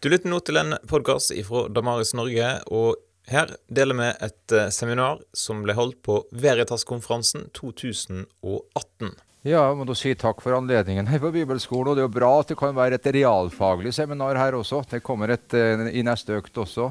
[0.00, 2.94] Du lytter nå til en podkast fra Damaris Norge, og
[3.28, 9.10] her deler vi et eh, seminar som ble holdt på Veritas-konferansen 2018.
[9.44, 11.90] Ja, jeg må da si takk for anledningen her på Bibelskolen.
[11.90, 14.80] Og det er jo bra at det kan være et realfaglig seminar her også.
[14.88, 16.88] Det kommer et uh, i neste økt også,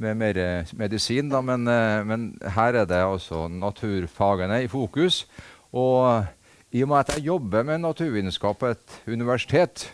[0.00, 1.28] med mer uh, medisin.
[1.28, 1.68] Da, men,
[2.08, 2.26] men,
[2.56, 5.26] her er det altså naturfagene i fokus.
[5.76, 6.24] Og
[6.72, 9.90] i og med at jeg jobber med naturvitenskap på et universitet,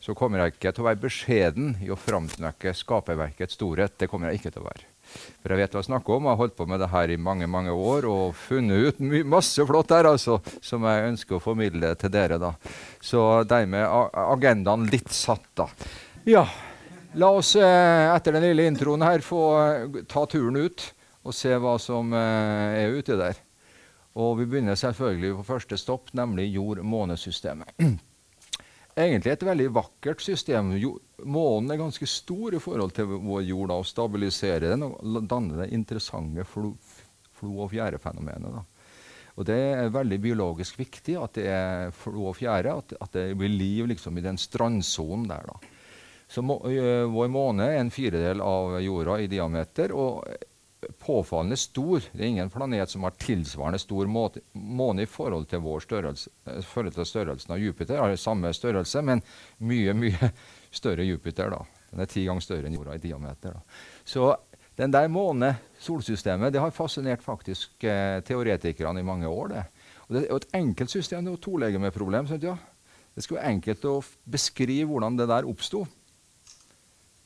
[0.00, 3.98] så kommer jeg ikke til å være beskjeden i å framsnakke skaperverkets storhet.
[4.00, 4.86] Det kommer jeg ikke til å være.
[5.42, 6.24] For jeg vet hva jeg snakker om.
[6.24, 9.66] Jeg har holdt på med det her i mange mange år og funnet ut masse
[9.68, 12.40] flott der altså, som jeg ønsker å formidle til dere.
[12.40, 12.54] da.
[13.02, 13.84] Så dermed
[14.24, 15.68] agendaen litt satt, da.
[16.28, 16.46] Ja,
[17.20, 20.84] la oss eh, etter den lille introen her få eh, ta turen ut
[21.26, 23.40] og se hva som eh, er ute der.
[24.20, 27.76] Og vi begynner selvfølgelig på første stopp, nemlig jord-månesystemet.
[28.96, 30.72] egentlig et veldig vakkert system.
[31.24, 35.72] Månen er ganske stor i forhold til vår jord, og stabiliserer den og danner det
[35.76, 36.74] interessante flo,
[37.38, 38.60] flo- og fjærefenomenet.
[39.36, 43.38] Og Det er veldig biologisk viktig at det er flo og fjære, at, at, det
[43.38, 45.46] blir liv liksom, i den strandsonen der.
[45.46, 45.76] da.
[46.28, 49.94] Så må, ø, Vår måne er en firedel av jorda i diameter.
[49.96, 50.26] og
[50.98, 52.02] påfallende stor.
[52.12, 56.62] Det er ingen planet som har tilsvarende stor måne i forhold til vår størrelse, eh,
[56.64, 58.00] forhold til størrelsen av Jupiter.
[58.00, 59.22] Har samme størrelse, men
[59.58, 60.32] mye mye
[60.80, 61.50] større Jupiter.
[61.50, 61.64] da.
[61.90, 63.58] Den er ti ganger større enn jorda i diameter.
[63.58, 63.60] da.
[64.04, 64.34] Så
[64.80, 69.48] den der måne, solsystemet, det har fascinert faktisk eh, teoretikerne i mange år.
[69.48, 69.64] det.
[70.08, 71.24] Og det er jo et enkelt system.
[71.24, 72.26] Det er jo tolegemeproblem.
[72.40, 72.56] Ja.
[73.14, 75.84] Det skulle være enkelt å beskrive hvordan det der oppsto.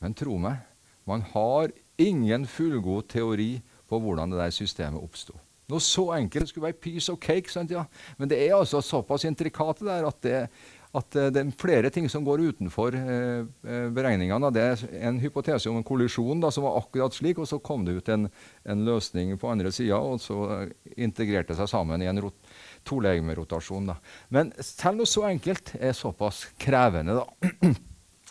[0.03, 0.59] Men tro meg,
[1.07, 3.57] man har ingen fullgod teori
[3.89, 5.37] på hvordan det der systemet oppsto.
[5.71, 6.45] Noe så enkelt.
[6.45, 7.49] Det skulle være piece of cake.
[7.49, 7.85] Sant, ja?
[8.19, 10.41] Men det er altså såpass intrikate der at det,
[10.95, 14.51] at det er flere ting som går utenfor eh, eh, beregningene.
[14.53, 17.83] Det er en hypotese om en kollisjon da, som var akkurat slik, og så kom
[17.87, 18.29] det ut en,
[18.63, 22.55] en løsning på andre sida, og så integrerte det seg sammen i en rot
[22.85, 23.89] tolegemerotasjon.
[24.29, 27.73] Men selv noe så enkelt er såpass krevende, da.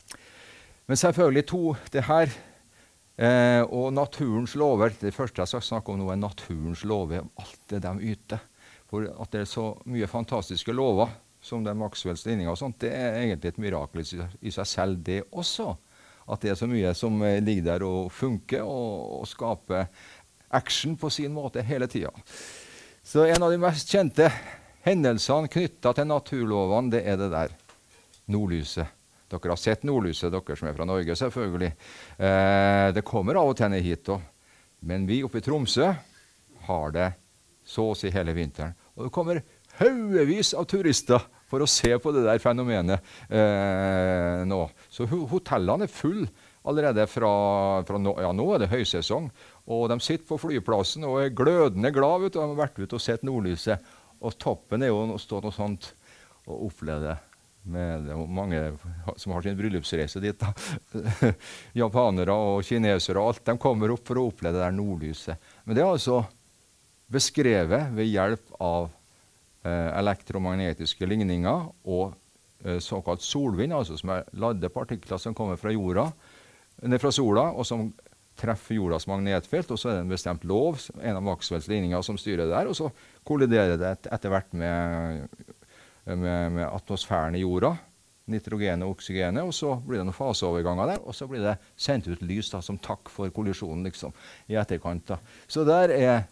[0.86, 2.32] Men selvfølgelig to det her
[3.14, 7.26] Eh, og naturens lover Det første jeg skal snakke om nå, er naturens lover.
[7.38, 8.42] Alt det de yter.
[8.90, 11.12] For at det er så mye fantastiske lover,
[11.44, 14.04] som det er Maxwells ligninger og sånt, det er egentlig et mirakel
[14.40, 15.74] i seg selv, det også.
[16.30, 19.88] At det er så mye som eh, ligger der og funker og, og skaper
[20.54, 22.12] action på sin måte hele tida.
[23.04, 24.30] Så en av de mest kjente
[24.86, 27.56] hendelsene knytta til naturlovene, det er det der.
[28.32, 28.88] Nordlyset.
[29.34, 31.72] Dere har sett nordlyset, dere som er fra Norge, selvfølgelig.
[32.18, 34.22] Eh, det kommer av og til ned hit òg.
[34.84, 35.90] Men vi oppe i Tromsø
[36.68, 37.10] har det
[37.64, 38.74] så å si hele vinteren.
[38.94, 39.40] Og det kommer
[39.80, 43.00] haugevis av turister for å se på det der fenomenet
[43.32, 44.60] eh, nå.
[44.92, 46.28] Så hotellene er fulle
[46.64, 47.32] allerede fra,
[47.84, 49.28] fra nå, ja, nå er det høysesong.
[49.72, 52.28] Og de sitter på flyplassen og er glødende glad.
[52.30, 53.82] De har vært ute og sett nordlyset.
[54.24, 55.92] Og toppen er jo å stå noe sånt
[56.44, 57.20] og oppleve det
[57.64, 58.60] med mange
[59.16, 60.40] som har sin bryllupsreise dit.
[60.40, 60.52] da.
[61.82, 63.44] Japanere og kinesere og alt.
[63.46, 65.52] De kommer opp for å oppleve det der nordlyset.
[65.64, 66.22] Men det er altså
[67.14, 68.88] beskrevet ved hjelp av
[69.64, 72.14] eh, elektromagnetiske ligninger og
[72.64, 76.08] eh, såkalt solvind, altså som er ladde partikler som kommer fra, jorda,
[76.84, 77.88] ned fra sola, og som
[78.40, 79.72] treffer jordas magnetfelt.
[79.72, 82.70] Og så er det en bestemt lov, en av Maxwells ligninger, som styrer det der.
[82.70, 82.90] Og så
[83.26, 85.28] kolliderer det etter hvert med
[86.04, 87.74] med, med atmosfæren i jorda.
[88.30, 89.44] Nitrogenet og oksygenet.
[89.44, 92.62] Og så blir det noen faseoverganger der, og så blir det sendt ut lys da,
[92.64, 94.14] som takk for kollisjonen liksom,
[94.48, 95.06] i etterkant.
[95.10, 95.18] da.
[95.48, 96.24] Så der er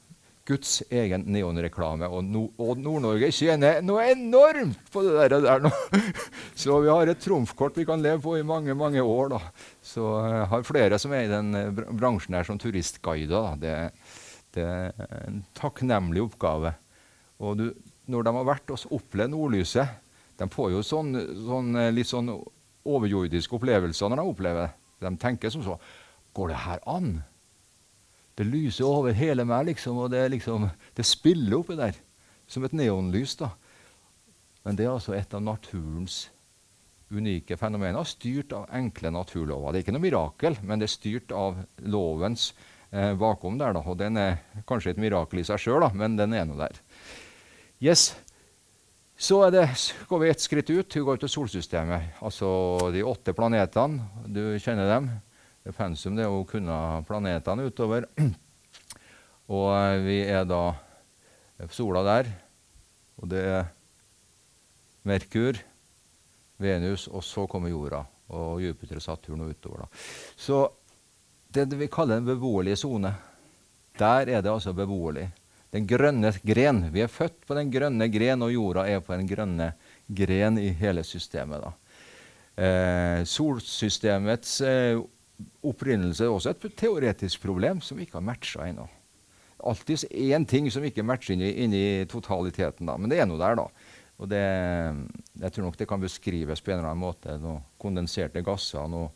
[0.48, 2.08] Guds egen neonreklame.
[2.10, 5.70] Og, no, og Nord-Norge tjener noe enormt på det der, der nå.
[6.62, 9.36] Så vi har et trumfkort vi kan leve på i mange mange år.
[9.36, 9.40] da.
[9.86, 13.54] Så jeg har flere som er i den eh, bransjen her som turistguider.
[13.62, 13.76] Det,
[14.56, 16.74] det, er en takknemlig oppgave.
[17.42, 17.68] Og du,
[18.12, 19.98] når de har vært og opplevd nordlyset
[20.40, 21.12] De får jo sånn,
[21.46, 22.30] sånn, eh, litt sånn
[22.88, 24.72] overjordiske opplevelser når de opplever det.
[25.04, 25.78] De tenker som så
[26.32, 27.10] Går det her an?
[28.34, 31.98] Det lyser over hele meg, liksom, og det, liksom, det spiller oppi der.
[32.48, 33.34] Som et neonlys.
[33.36, 33.50] da.
[34.64, 36.30] Men det er altså et av naturens
[37.12, 39.72] unike fenomener, styrt av enkle naturlover.
[39.72, 42.52] Det er ikke noe mirakel, men det er styrt av lovens
[42.88, 43.76] eh, bakom der.
[43.76, 43.84] Da.
[43.84, 46.80] Og den er kanskje et mirakel i seg sjøl, men den er nå der.
[47.82, 48.16] Yes.
[49.16, 49.68] Så det,
[50.08, 50.96] går vi ett skritt ut.
[50.96, 52.20] Vi går til solsystemet.
[52.22, 52.46] Altså
[52.94, 54.04] de åtte planetene.
[54.30, 55.08] Du kjenner dem.
[55.58, 56.76] Det er pensum det å kunne
[57.08, 58.06] planetene utover.
[59.56, 60.60] Og eh, vi er da
[61.74, 62.30] sola der.
[63.18, 63.66] Og det er
[65.02, 65.58] Merkur,
[66.62, 68.04] Venus, og så kommer jorda.
[68.30, 69.82] og Jupiter og Saturn og utover.
[69.82, 70.02] da.
[70.38, 70.62] Så
[71.50, 73.10] det vi kaller den beboelige sone,
[73.98, 75.32] der er det altså beboelig.
[75.72, 76.82] Den grønne gren.
[76.92, 79.70] Vi er født på den grønne gren, og jorda er på den grønne
[80.12, 81.64] gren i hele systemet.
[82.60, 85.00] Eh, solsystemets eh,
[85.64, 88.84] opprinnelse er også et teoretisk problem som vi ikke har matcha ennå.
[89.62, 92.98] Alltid én ting som ikke matcher inn i, inn i totaliteten, da.
[92.98, 93.56] men det er noe der.
[93.62, 93.68] da.
[94.20, 94.42] Og det,
[95.40, 97.38] jeg tror nok det kan beskrives på en eller annen måte.
[97.40, 98.84] Noen kondenserte gasser.
[98.90, 99.08] noen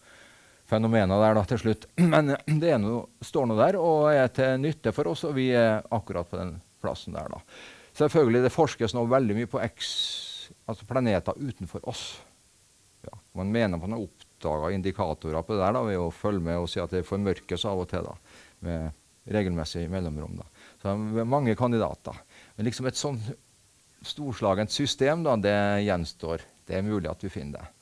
[0.66, 1.86] fenomener der da, til slutt.
[2.12, 5.86] Men det noe, står nå der og er til nytte for oss, og vi er
[5.94, 7.30] akkurat på den plassen der.
[7.32, 7.40] da.
[7.96, 9.88] Selvfølgelig, Det forskes nå veldig mye på X,
[10.68, 12.04] altså planeter utenfor oss.
[13.06, 16.60] Ja, man mener man har oppdaga indikatorer på det der da, ved å følge med
[16.60, 18.06] og si at det formørkes av og til.
[18.06, 18.16] da,
[18.66, 20.36] med regelmessig mellomrom.
[20.38, 20.46] da.
[20.82, 22.18] Så det er mange kandidater.
[22.56, 23.18] Men liksom et sånn
[24.06, 26.44] storslagent system, da, det gjenstår.
[26.66, 27.72] Det er mulig at vi finner det.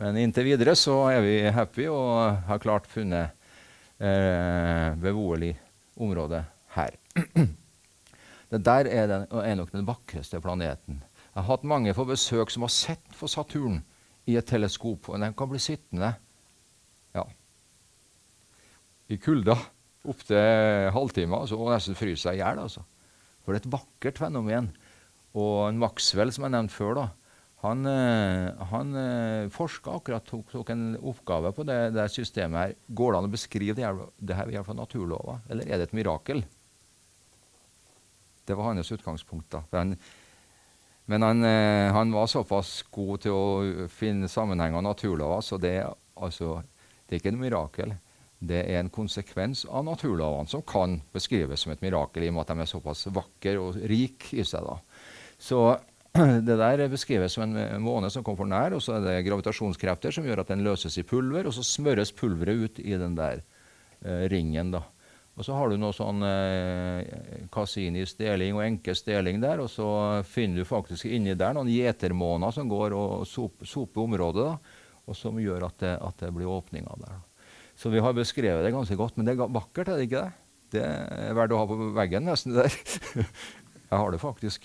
[0.00, 3.34] Men inntil videre så er vi happy og har klart funnet
[4.02, 5.52] eh, beboelig
[6.02, 6.40] område
[6.74, 6.96] her.
[8.50, 10.98] det der er, den, er, nok den vakreste planeten.
[11.30, 13.82] Jeg har hatt mange på besøk som har sett for Saturn
[14.26, 15.10] i et teleskop.
[15.10, 16.10] Og den kan bli sittende
[17.14, 17.24] ja,
[19.06, 19.56] i kulda
[20.04, 22.60] opptil halvtimer og nesten fryse seg i hjel.
[22.66, 22.82] Altså.
[23.44, 24.72] For det er et vakkert fenomen.
[25.38, 27.06] Og en Maxwell, som jeg nevnte før, da,
[27.64, 32.74] han, eh, han eh, forska akkurat, tok, tok, en oppgave på det, det, systemet her.
[32.86, 35.96] Går det an å beskrive det, her, det her ved naturlover, eller er det et
[35.96, 36.44] mirakel?
[38.44, 39.48] Det var hans utgangspunkt.
[39.54, 39.62] da.
[39.72, 39.96] Han,
[41.08, 45.78] men han, eh, han, var såpass god til å finne sammenhenger av naturlover, så det,
[46.20, 46.58] altså,
[47.06, 47.96] det er ikke et mirakel.
[48.44, 52.44] Det er en konsekvens av naturlovene som kan beskrives som et mirakel, i og med
[52.44, 54.68] at de er såpass vakre og rike i seg.
[54.68, 54.76] da.
[55.40, 55.64] Så
[56.14, 60.14] det der beskrives som en måne som kommer for nær, og så er det gravitasjonskrefter
[60.14, 63.40] som gjør at den løses i pulver, og så smøres pulveret ut i den der
[64.04, 64.70] eh, ringen.
[64.76, 64.84] da.
[65.34, 69.88] Og så har du noe sånn eh, Cassinis deling og enkes deling der, og så
[70.22, 75.18] finner du faktisk inni der noen gjetermåner som går og soper, soper området, da, og
[75.18, 77.18] som gjør at det, at det blir åpninger der.
[77.74, 80.40] Så vi har beskrevet det ganske godt, men det er vakkert, er det ikke det?
[80.74, 82.70] Det er verdt å ha på veggen nesten der.
[83.94, 84.64] Jeg har det faktisk.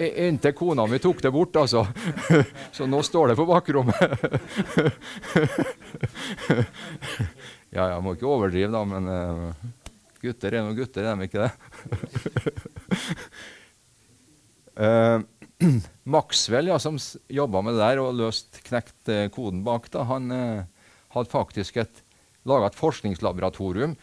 [0.00, 1.82] Inntil kona mi tok det bort, altså.
[2.72, 4.00] Så nå står det på bakrommet.
[7.70, 9.52] Ja, jeg må ikke overdrive, da, men uh,
[10.24, 11.52] gutter er nå gutter, er de ikke det?
[14.80, 15.20] uh,
[16.16, 16.96] Maxwell, ja, som
[17.28, 20.32] jobba med det der og løst knekt uh, koden bak, da, han
[21.12, 21.78] hadde faktisk
[22.48, 23.94] laga et forskningslaboratorium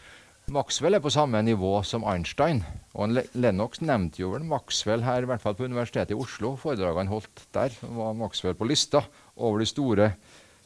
[0.48, 2.62] Maxwell er på samme nivå som Einstein.
[2.96, 6.54] Og Lennox nevnte jo vel Maxwell her, i hvert fall på Universitetet i Oslo.
[6.56, 9.02] Foredraget han holdt der, var Maxwell på lista
[9.36, 10.06] over de store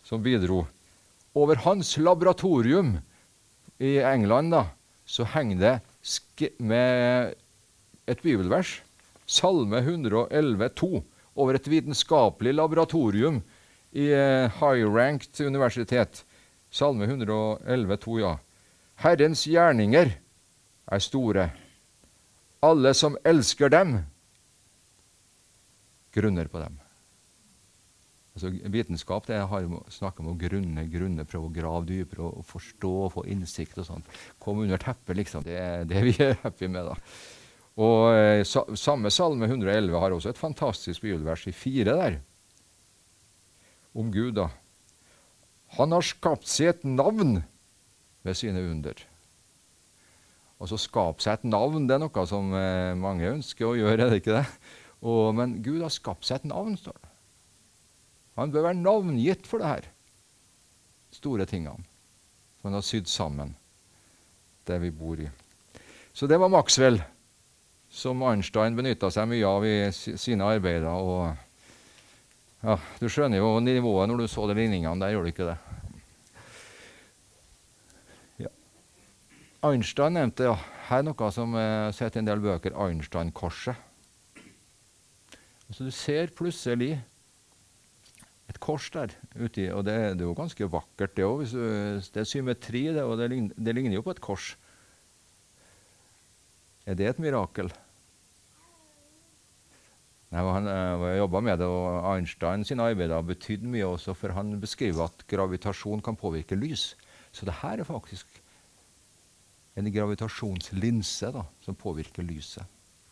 [0.06, 0.60] som bidro.
[1.34, 2.94] Over hans laboratorium
[3.82, 4.62] i England da,
[5.02, 7.34] så henger det med
[8.06, 8.80] et bibelvers,
[9.26, 11.02] Salme 111, 2,
[11.34, 13.42] over et vitenskapelig laboratorium
[13.98, 16.22] i eh, high-ranked universitet.
[16.70, 18.36] Salme 111, 2, ja.
[19.02, 20.12] Herrens gjerninger
[20.92, 21.48] er store.
[22.62, 23.96] Alle som elsker dem,
[26.14, 26.78] grunner på dem.
[28.32, 32.92] Altså, vitenskap det har snakker om å grunne, grunne, prøve å grave dypere og forstå
[33.12, 33.76] få innsikt.
[33.82, 34.18] og sånt.
[34.40, 35.44] Komme under teppet, liksom.
[35.44, 36.88] Det er det vi er happy med.
[36.88, 36.96] da.
[37.82, 42.18] Og eh, sa, Samme salme 111 har også et fantastisk bibelvers i fire der.
[43.92, 44.48] Om Gud, da.
[45.76, 47.42] Han har skapt seg et navn
[48.26, 48.98] ved sine under.
[50.62, 53.98] Og så skape seg et navn, det er noe som eh, mange ønsker å gjøre,
[54.04, 54.44] er det ikke det?
[55.02, 57.08] Og, men Gud har skapt seg et navn, står det.
[58.38, 59.88] Han bør være navngitt for det her.
[61.12, 61.82] Store tingene
[62.62, 63.56] som han har sydd sammen,
[64.70, 65.26] det vi bor i.
[66.14, 67.00] Så det var Maxwell,
[67.90, 70.86] som Einstein benytta seg mye av i sine arbeider.
[70.94, 71.34] Og
[72.62, 75.58] ja, Du skjønner jo nivået når du så de ligningene der, gjør du ikke det?
[79.62, 80.56] Einstein nevnte ja,
[80.88, 83.78] her er noe som jeg har sett i en del bøker, Einstein-korset.
[85.70, 86.96] Altså, du ser plutselig
[88.50, 91.44] et kors der uti, og det, det er jo ganske vakkert, det òg.
[91.46, 94.50] Det er symmetri, det, og det ligner, det ligner, jo på et kors.
[96.82, 97.70] Er det et mirakel?
[100.32, 104.56] Nei, han uh, jobba med det, og Einstein sine arbeider betydde mye også, for han
[104.60, 106.96] beskriver at gravitasjon kan påvirke lys.
[107.32, 108.31] Så det her er faktisk
[109.76, 112.64] en gravitasjonslinse da, som påvirker lyset.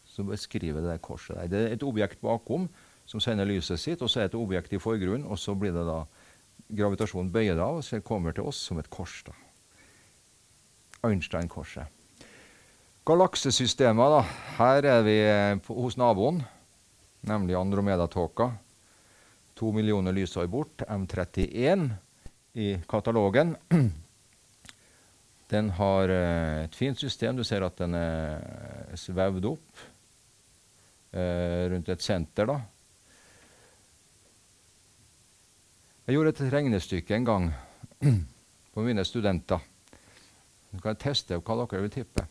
[0.05, 1.37] Som beskriver det der korset.
[1.37, 1.49] der.
[1.49, 2.69] Det er et objekt bakom
[3.07, 5.73] som sender lyset sitt, og så er det et objekt i forgrunnen, og så blir
[5.75, 6.05] det da
[6.71, 9.23] gravitasjonen bøyer det av, og så kommer til oss som et kors.
[9.27, 9.33] da.
[11.09, 11.89] Einstein-korset.
[13.09, 14.21] Galaksesystemet, da.
[14.59, 15.17] Her er vi
[15.67, 16.43] hos naboen,
[17.27, 18.51] nemlig Andromeda-tåka.
[19.57, 21.91] To millioner lysår bort, M31
[22.55, 23.57] i katalogen.
[25.51, 27.37] Den har eh, et fint system.
[27.37, 29.83] Du ser at den er svevd opp
[31.13, 32.47] eh, rundt et senter.
[32.47, 32.61] da.
[36.07, 37.51] Jeg gjorde et regnestykke en gang
[38.75, 39.67] på mine studenter.
[40.71, 42.27] Nå kan jeg teste hva dere vil tippe.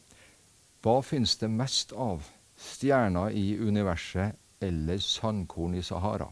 [0.79, 2.23] Hva finnes det mest av?
[2.59, 6.27] Stjerner i universet eller sandkorn i Sahara?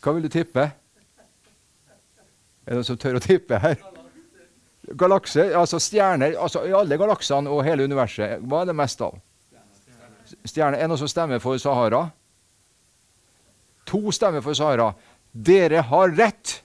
[0.00, 0.70] Hva vil du tippe?
[2.66, 3.78] Er det noen som tør å tippe her?
[4.98, 9.16] Galakse, altså stjerner altså I alle galaksene og hele universet, hva er det mest av?
[10.46, 10.78] Stjerner.
[10.78, 12.08] Er det noen som stemmer for Sahara?
[13.86, 14.90] To stemmer for Sahara.
[15.30, 16.62] Dere har rett!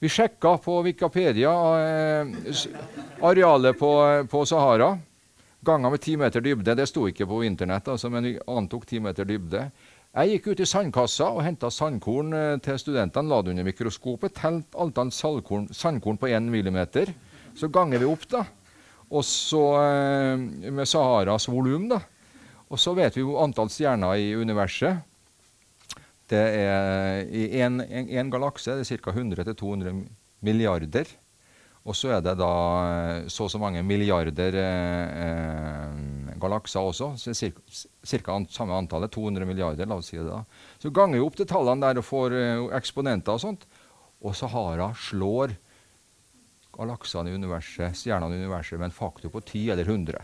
[0.00, 2.28] Vi sjekka på Wikipedia eh,
[3.20, 3.90] arealet på,
[4.30, 4.94] på, Sahara.
[5.60, 6.74] Ganger med ti meter dybde.
[6.78, 9.66] Det sto ikke på Internett, altså, men vi antok ti meter dybde.
[10.10, 13.30] Jeg gikk ut i sandkassa og henta sandkorn eh, til studentene.
[13.30, 14.34] La det under mikroskopet.
[14.34, 17.12] Telt antall sandkorn på 1 millimeter.
[17.54, 18.42] Så ganger vi opp, da.
[19.06, 20.42] Og så eh,
[20.74, 22.00] med Saharas volum, da.
[22.70, 25.06] Og så vet vi antall stjerner i universet.
[26.30, 29.14] Det er I én galakse det er ca.
[29.14, 30.04] 100-200
[30.42, 31.06] milliarder.
[31.86, 32.52] Og så er det da
[32.82, 37.12] eh, så og så mange milliarder eh, eh galakser også.
[37.20, 38.34] Så Ca.
[38.34, 39.12] An samme antallet.
[39.14, 40.42] 200 milliarder, la oss si det da.
[40.82, 43.66] Så ganger vi opp de tallene der og får uh, eksponenter og sånt.
[44.20, 45.56] Og Sahara slår
[46.76, 50.20] galaksene i universet, stjernene i universet med en faktor på 10 eller 100.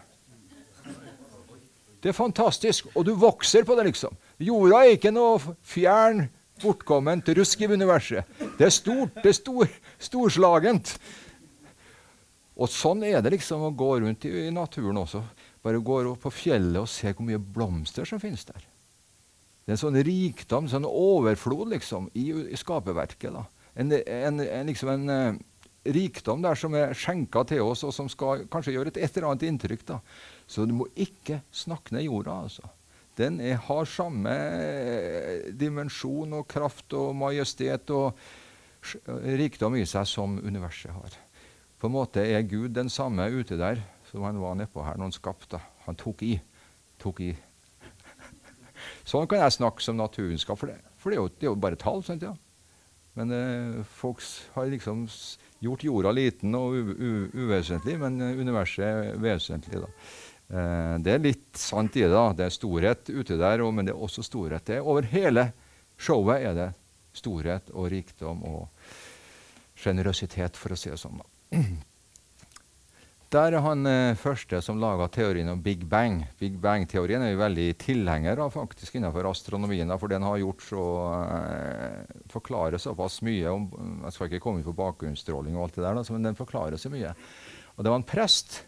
[2.01, 2.91] Det er fantastisk.
[2.95, 4.17] Og du vokser på det, liksom.
[4.39, 6.29] Jorda er ikke noe fjern,
[6.63, 8.29] bortkomment rusk i universet.
[8.57, 10.95] Det er stort, det er stor, storslagent.
[12.57, 15.21] Og sånn er det liksom å gå rundt i, i naturen også.
[15.67, 18.63] Bare går opp på fjellet og ser hvor mye blomster som finnes der.
[19.67, 23.35] Det er en sånn rikdom, sånn overflod, liksom, i, i skaperverket.
[23.35, 23.43] da.
[23.75, 25.41] En, en, en, liksom en uh,
[25.91, 29.33] rikdom der som er skjenka til oss, og som skal kanskje gjøre et, et eller
[29.33, 29.83] annet inntrykk.
[29.91, 29.99] da.
[30.47, 32.39] Så du må ikke snakke ned jorda.
[32.47, 32.71] altså
[33.17, 38.13] den er, har samme eh, dimensjon og kraft og majestet og
[39.41, 41.17] rikdom i seg som universet har.
[41.81, 43.81] På en måte er Gud den samme ute der
[44.11, 45.61] som han var nedpå her når han skapte.
[45.87, 46.35] Han tok i.
[47.03, 47.33] Tok i.
[49.11, 51.59] sånn kan jeg snakke som naturvitenskap, for, det, for det, er jo, det, er jo,
[51.67, 52.05] bare tall.
[52.07, 52.35] Sant, ja?
[53.17, 54.21] Men eh, folk
[54.55, 55.07] har liksom
[55.65, 59.81] gjort jorda liten og uvesentlig, men universet er vesentlig.
[59.81, 59.93] da.
[60.47, 62.13] Eh, det er litt sant i det.
[62.13, 62.29] da.
[62.37, 64.67] Det er storhet ute der, men det er også storhet.
[64.69, 65.51] Det er over hele
[65.97, 66.71] showet er det
[67.17, 68.67] storhet og rikdom og
[69.77, 71.21] sjenerøsitet, for å si det sånn.
[71.23, 71.57] da.
[73.27, 76.21] Der er han eh, første som laga teorien om Big Bang.
[76.39, 80.83] Big Bang-teorien er vi veldig tilhenger av faktisk innenfor astronomien, for den har gjort så
[81.25, 83.65] eh, forklarer såpass mye om
[84.05, 86.79] Jeg skal ikke komme inn på bakgrunnsstråling, og alt det der, da, men den forklarer
[86.79, 87.17] så mye.
[87.75, 88.61] Og det var en prest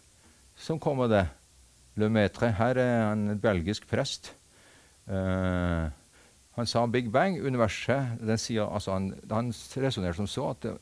[0.59, 1.23] som kom med det.
[1.99, 4.33] Le Maitre, Her er en belgisk prest.
[5.07, 5.87] Eh,
[6.59, 10.75] han sa Big Bang, universet den sier, altså Han, han resonnerte som så at det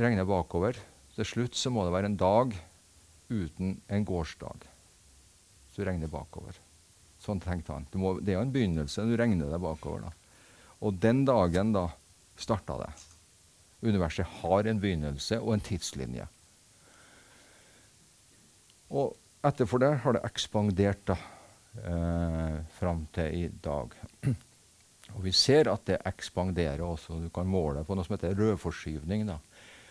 [0.00, 0.80] regner bakover.
[1.20, 2.54] Til slutt så må det være en dag
[3.28, 4.62] uten en gårsdag.
[5.68, 6.56] Så du regner bakover.
[7.20, 7.84] Sånn tenkte han.
[8.00, 9.04] Må, det er jo en begynnelse.
[9.04, 10.08] Du regner det bakover.
[10.08, 10.46] da.
[10.80, 11.90] Og den dagen da
[12.40, 12.88] starta det.
[13.84, 16.24] Universet har en begynnelse og en tidslinje.
[18.96, 21.14] Og Etterfor det har det ekspandert da,
[21.80, 23.94] eh, fram til i dag.
[25.14, 27.16] Og vi ser at det ekspanderer også.
[27.22, 29.26] Du kan måle på noe som heter rødforskyvning.
[29.26, 29.38] da.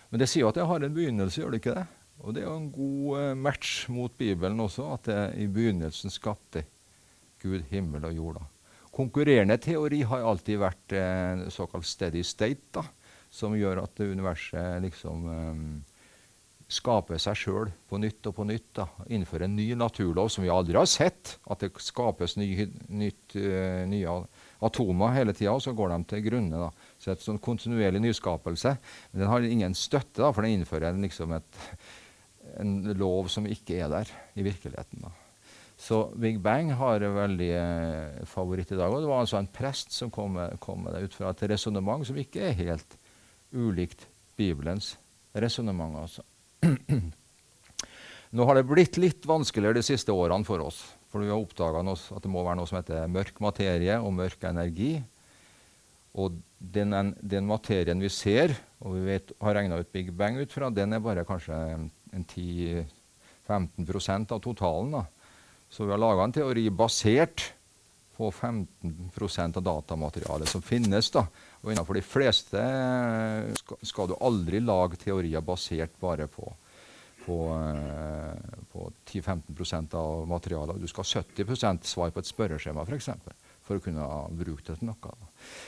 [0.09, 1.87] Men det sier at det har en begynnelse, gjør det ikke det?
[2.19, 6.11] Og det er jo en god eh, match mot Bibelen også, at det i begynnelsen
[6.11, 6.65] skapte
[7.39, 8.47] Gud himmel og jorda.
[8.91, 12.83] Konkurrerende teori har alltid vært eh, såkalt steady state, da,
[13.31, 15.63] som gjør at universet liksom eh,
[16.69, 18.67] skape seg sjøl på nytt og på nytt.
[18.77, 18.85] Da.
[19.07, 21.37] innenfor en ny naturlov som vi aldri har sett.
[21.49, 22.49] At det skapes ny,
[22.87, 24.17] nytt, uh, nye
[24.65, 26.67] atomer hele tida, og så går de til grunne.
[26.67, 26.91] Da.
[27.01, 28.75] Så et sånn kontinuerlig nyskapelse.
[29.11, 31.63] Men den har ingen støtte, da, for den innfører liksom et,
[32.59, 35.07] en lov som ikke er der i virkeligheten.
[35.07, 35.15] Da.
[35.79, 38.91] Så Big Bang har en veldig eh, favoritt i dag.
[38.91, 42.03] Og det var altså en prest som kom kom med det ut fra et resonnement
[42.05, 42.97] som ikke er helt
[43.55, 44.03] ulikt
[44.35, 44.97] Bibelens
[45.31, 45.95] resonnement.
[46.01, 46.25] Altså.
[48.35, 50.83] Nå har det blitt litt vanskeligere de siste årene for oss.
[51.09, 54.43] For vi har oppdaga at det må være noe som heter mørk materie og mørk
[54.45, 54.99] energi.
[56.19, 60.53] Og den, den materien vi ser, og vi vet, har regna ut Big Bang ut
[60.53, 61.53] fra, den er bare kanskje
[62.13, 64.91] en 10-15% av totalen.
[64.97, 65.03] Da.
[65.69, 67.53] Så vi har laga en teori basert
[68.19, 71.07] på 15% av datamaterialet som finnes.
[71.15, 71.23] Da.
[71.63, 72.63] Og innenfor de fleste
[73.61, 76.51] skal, skal du aldri lage teorier basert bare på
[77.29, 80.81] på, eh, på 10-15% av materialet.
[80.81, 82.89] Du skal ha 70 svar på et spørreskjema f.eks.
[82.89, 83.33] For, eksempel,
[83.67, 84.07] for å kunne
[84.39, 85.15] bruke det til noe.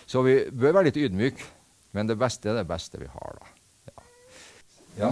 [0.10, 1.50] Så vi bør være litt ydmyke,
[1.94, 3.38] men det beste er det beste vi har.
[3.38, 3.61] da.
[4.98, 5.12] Ja.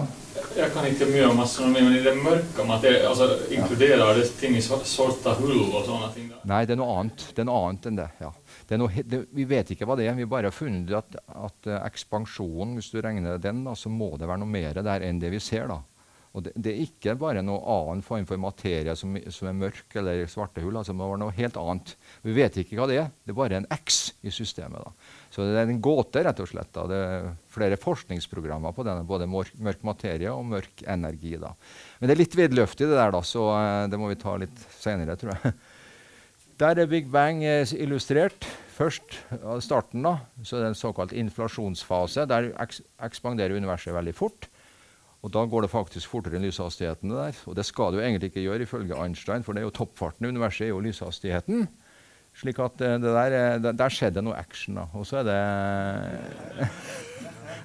[0.57, 4.57] Jeg kan ikke mye om astronomi, men i det mørke materiet, altså, inkluderer det ting
[4.57, 6.27] i sorte hull og sånne ting?
[6.33, 6.41] Da?
[6.51, 7.25] Nei, det er noe annet.
[7.35, 8.09] Det er noe annet enn det.
[8.19, 8.31] ja.
[8.69, 10.17] Det noe, det, vi vet ikke hva det er.
[10.19, 14.11] Vi bare har funnet at, at uh, ekspansjonen, hvis du regner den, da, så må
[14.19, 15.71] det være noe mer der enn det vi ser.
[15.71, 15.79] da.
[16.37, 19.95] Og det, det, er ikke bare noe annen form for materie som, som er mørk
[19.97, 20.77] eller svarte hull.
[20.77, 21.95] Altså, det må være noe helt annet.
[22.25, 23.07] Vi vet ikke hva det er.
[23.25, 24.85] Det er bare en X i systemet.
[24.85, 25.17] Da.
[25.33, 26.69] Så det er en gåte, rett og slett.
[26.75, 26.85] Da.
[26.91, 31.33] Det er flere forskningsprogrammer på denne, både mørk, mørk materie og mørk energi.
[31.41, 31.55] Da.
[31.97, 34.65] Men det er litt vidløftig, det der, da, så uh, det må vi ta litt
[34.77, 35.57] seinere, tror jeg.
[36.59, 38.45] Der er Big Bang uh, illustrert.
[38.75, 39.17] Først
[39.63, 42.23] starten, da, så er det en såkalt inflasjonsfase.
[42.29, 44.47] Der eks ekspanderer universet veldig fort.
[45.19, 47.11] Og da går det faktisk fortere enn lyshastigheten.
[47.11, 47.35] der.
[47.45, 50.25] Og det skal det jo egentlig ikke gjøre, ifølge Einstein, for det er jo toppfarten
[50.25, 51.67] i universet er jo lyshastigheten.
[52.39, 54.75] Slik at det der, der, der skjedde noe action.
[54.79, 54.87] da.
[54.93, 56.69] Og så er det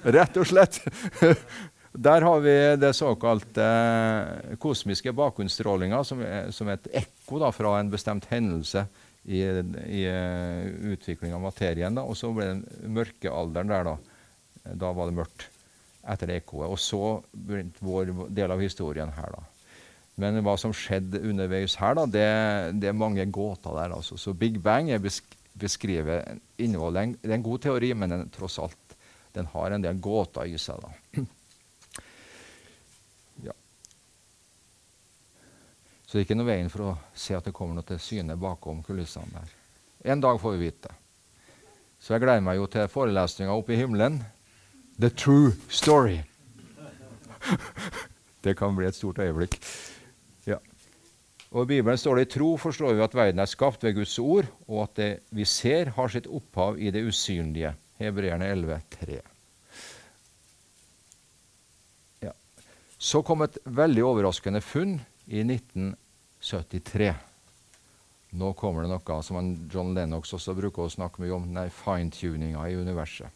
[0.15, 0.81] Rett og slett.
[1.95, 6.19] Der har vi det såkalte eh, kosmiske bakgrunnsstrålinga, som,
[6.51, 8.83] som, er et ekko da, fra en bestemt hendelse
[9.23, 11.95] i, i uh, av materien.
[11.95, 12.03] Da.
[12.03, 13.87] Og så ble det mørkealderen der.
[13.87, 15.54] Da Da var det mørkt
[16.05, 16.69] etter det ekkoet.
[16.69, 19.51] Og så begynte vår del av historien her, da.
[20.21, 22.27] Men hva som skjedde underveis her, da, det,
[22.79, 23.97] det er mange gåter der.
[23.97, 24.15] altså.
[24.15, 27.15] Så Big Bang er besk beskriver innholdet.
[27.21, 28.95] Det er en god teori, men den, tross alt,
[29.35, 30.81] den har en del gåter i seg.
[30.83, 31.15] da.
[33.47, 33.55] ja.
[36.05, 38.35] Så det er ikke noe veien for å se at det kommer noe til syne
[38.39, 39.55] bakom kulissene der.
[40.11, 40.95] En dag får vi vite det.
[41.99, 44.19] Så jeg gleder meg jo til forelesninga oppe i himmelen
[44.99, 46.23] The true story.
[48.41, 49.57] det kan bli et stort øyeblikk.
[50.47, 50.61] Ja.
[51.51, 54.15] Og I Bibelen står det i tro forstår vi at verden er skapt ved Guds
[54.19, 57.73] ord, og at det vi ser, har sitt opphav i det usynlige.
[57.99, 59.19] Hebreerne 11, 3.
[62.23, 62.31] Ja.
[62.97, 67.13] Så kom et veldig overraskende funn i 1973.
[68.35, 71.51] Nå kommer det noe som John Lennox også bruker å snakke mye om,
[71.83, 73.31] fine-tuninga i universet.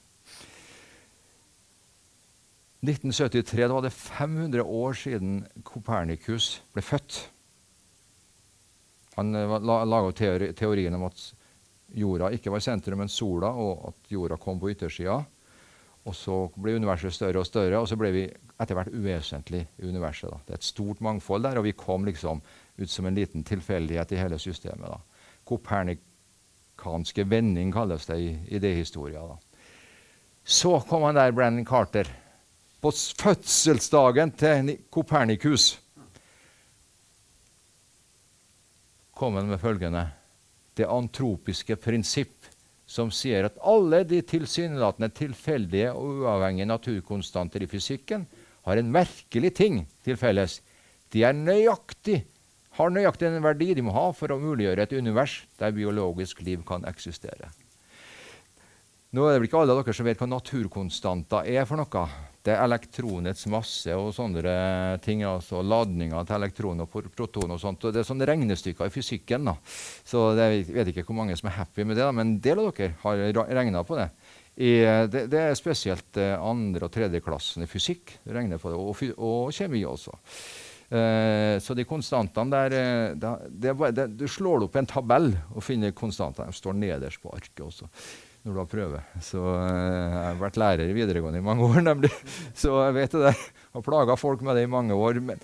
[2.79, 7.17] 1973 da var det 500 år siden Kopernikus ble født.
[9.17, 11.23] Han uh, laga teori, teorien om at
[11.99, 15.17] jorda ikke var sentrum, men sola, og at jorda kom på yttersida.
[16.07, 19.89] Og så ble universet større og større, og så ble vi etter hvert uvesentlig i
[19.89, 20.31] universet.
[20.31, 20.39] Da.
[20.45, 22.39] Det er et stort mangfold der, og vi kom liksom
[22.79, 24.87] ut som en liten tilfeldighet i hele systemet.
[24.87, 25.27] Da.
[25.51, 29.27] Kopernikanske vending kalles det i idéhistoria.
[30.47, 32.07] Så kom han der, Brennan Carter
[32.79, 35.73] på fødselsdagen til Kopernikus
[39.19, 40.07] kom han med følgende
[40.79, 42.45] Det antropiske prinsipp,
[42.87, 48.23] som sier at alle de tilsynelatende tilfeldige og uavhengige naturkonstanter i fysikken
[48.63, 50.61] har en merkelig ting til felles.
[51.11, 52.21] De er nøyaktig,
[52.79, 56.63] har nøyaktig den verdi de må ha for å muliggjøre et univers der biologisk liv
[56.63, 57.51] kan eksistere.
[59.11, 62.07] Nå er det vel ikke alle av dere som vet hva naturkonstanter er for noe.
[62.39, 64.53] Det er elektronets masse og sånne
[65.03, 65.25] ting.
[65.27, 67.83] altså Ladninger til elektroner og protoner og sånt.
[67.83, 69.49] Og det er sånne regnestykker i fysikken.
[69.51, 69.55] da.
[70.07, 72.59] Så Jeg vet ikke hvor mange som er happy med det, da, men en del
[72.59, 73.17] av dere har
[73.59, 74.09] regna på det.
[74.59, 74.71] I,
[75.07, 78.17] det, det, er spesielt eh, andre- og tredjeklassen i fysikk.
[78.25, 80.15] regner på det, Og, og kjemi også.
[80.89, 85.91] Uh, så de konstantene der det, det, det, Du slår opp en tabell og finner
[85.91, 86.49] konstantene.
[86.49, 87.85] De står nederst på arket også
[88.43, 88.99] når du har prøve.
[89.23, 92.11] Så eh, Jeg har vært lærer i videregående i mange år, nemlig.
[92.57, 93.33] Så jeg vet det.
[93.33, 95.19] Jeg har plaga folk med det i mange år.
[95.25, 95.43] Men,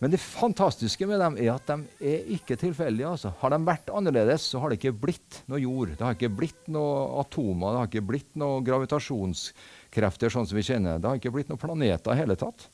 [0.00, 3.12] men, det fantastiske med dem er at de er ikke tilfeldige.
[3.12, 3.34] Altså.
[3.42, 5.94] Har de vært annerledes, så har det ikke blitt noe jord.
[5.94, 10.66] Det har ikke blitt noe atomer, det har ikke blitt noe gravitasjonskrefter sånn som vi
[10.72, 11.00] kjenner.
[11.00, 12.70] Det har ikke blitt noen planeter i hele tatt.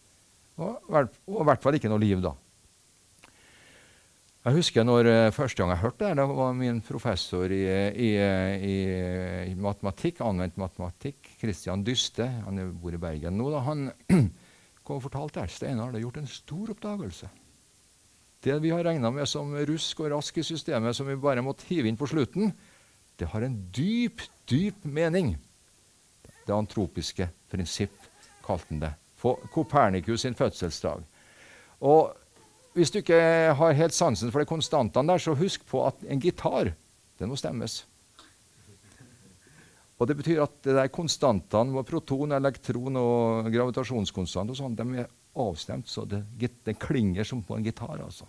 [0.57, 2.33] Og, i hvert fall ikke noe liv, da.
[4.47, 7.65] Jeg husker når uh, første gang jeg hørte det, det var min professor i,
[7.99, 8.11] i,
[9.51, 13.89] i matematikk, anvendt matematikk, Christian Dyste, han bor i Bergen nå, da, han
[14.87, 17.31] kom og fortalte at Steinar hadde gjort en stor oppdagelse.
[18.47, 21.67] Det vi har regna med som rusk og rask i systemet, som vi bare måtte
[21.67, 22.53] hive inn på slutten,
[23.19, 25.33] det har en dyp, dyp mening.
[26.47, 27.99] Det antropiske prinsipp
[28.47, 28.93] kalte han det.
[29.19, 31.03] På Kopernikus sin fødselsdag.
[31.91, 32.15] Og
[32.77, 33.19] hvis du ikke
[33.57, 36.75] har helt sansen for de konstantene der, så husk på at en gitar
[37.17, 37.85] den må stemmes.
[39.97, 45.07] Og Det betyr at de konstantene med proton, elektron og gravitasjonskonstant og sånn, de er
[45.37, 47.97] avstemt, så det, det, klinger som på en gitar.
[47.97, 48.29] altså.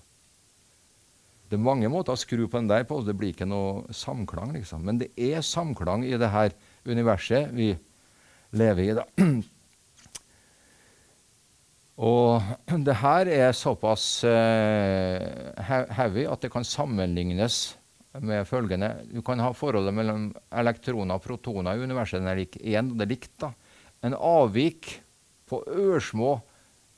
[1.47, 4.53] Det er mange måter å skru på den der på, det blir ikke noe samklang.
[4.55, 4.83] liksom.
[4.87, 6.55] Men det er samklang i det her
[6.87, 7.73] universet vi
[8.55, 8.95] lever i.
[8.95, 9.07] da.
[11.97, 12.43] Og
[12.87, 15.17] det her er såpass uh,
[15.97, 17.77] heavy at det kan sammenlignes
[18.21, 22.21] med følgende Du kan ha forholdet mellom elektroner og protoner i universet.
[22.21, 23.33] Den er lik én, det er likt.
[23.41, 23.51] da.
[24.05, 25.01] En avvik
[25.49, 26.39] på ørsmå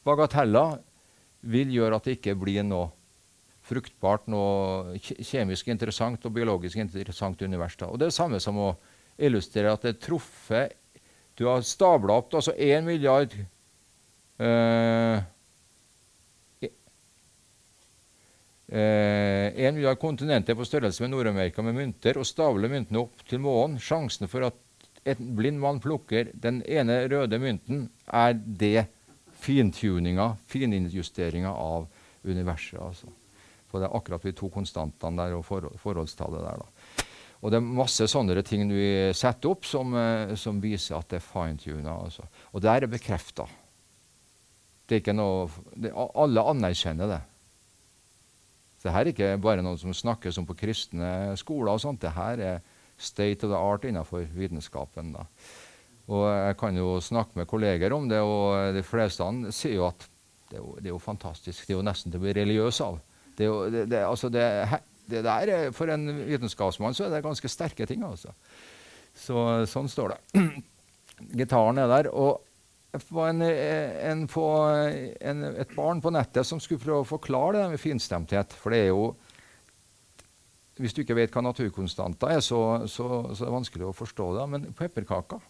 [0.08, 0.80] bagateller
[1.42, 2.90] vil gjøre at det ikke blir noe
[3.70, 7.78] fruktbart, noe kjemisk interessant og biologisk interessant univers.
[7.78, 7.88] Da.
[7.88, 8.74] Og Det er det samme som å
[9.20, 10.76] illustrere at det er truffet
[11.40, 13.32] Du har stabla opp altså 1 milliard
[14.40, 15.20] eh,
[18.72, 23.42] Eh, vil ha kontinenter på størrelse med Nord-Amerika med mynter og stabler myntene opp til
[23.42, 23.80] månen.
[23.82, 24.60] Sjansen for at
[25.10, 28.86] en blind mann plukker den ene røde mynten, er det
[29.42, 31.88] fintuninga, finjusteringa av
[32.24, 32.78] universet.
[32.78, 33.10] altså.
[33.72, 36.62] For det er akkurat de to konstantene der og forhold, forholdstallet der.
[36.62, 37.06] da.
[37.42, 41.24] Og det er masse sånne ting vi setter opp som, eh, som viser at det
[41.24, 42.04] er fintuna.
[42.04, 42.28] Altså.
[42.54, 42.62] Og
[44.90, 45.48] det er ikke noe,
[45.78, 47.20] det, Alle anerkjenner det.
[48.80, 51.74] Det her er ikke bare noe som snakkes om på kristne skoler.
[51.76, 52.02] og sånt.
[52.02, 52.62] Det her er
[52.98, 55.14] state of the art innenfor vitenskapen.
[56.10, 60.08] Og Jeg kan jo snakke med kolleger om det, og de fleste sier jo at
[60.50, 61.68] det er jo, det er jo, fantastisk.
[61.68, 62.98] Det er jo nesten til å bli religiøs av.
[63.38, 68.02] Det, jo, det, altså der er, For en vitenskapsmann så er det ganske sterke ting.
[68.04, 68.34] altså.
[69.14, 70.48] Så Sånn står det.
[71.44, 72.10] Gitaren er der.
[72.10, 72.42] og
[73.10, 74.46] var en, en, på,
[75.22, 78.56] en, et barn på nettet som skulle prøve å forklare det med finstemthet.
[78.58, 79.12] For det er jo
[80.80, 84.30] Hvis du ikke vet hva naturkonstanter er, så, så, så, er det vanskelig å forstå
[84.38, 84.48] det.
[84.50, 85.44] Men pepperkaker